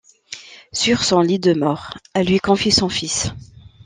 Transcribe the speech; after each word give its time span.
Sur 0.73 1.03
son 1.03 1.21
lit 1.21 1.37
de 1.37 1.53
mort, 1.53 1.95
elle 2.15 2.25
lui 2.25 2.39
confie 2.39 2.71
son 2.71 2.89
fils. 2.89 3.29